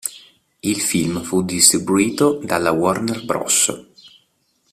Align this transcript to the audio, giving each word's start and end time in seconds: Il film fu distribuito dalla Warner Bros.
Il 0.63 0.81
film 0.81 1.21
fu 1.21 1.43
distribuito 1.43 2.41
dalla 2.43 2.71
Warner 2.71 3.23
Bros. 3.23 3.69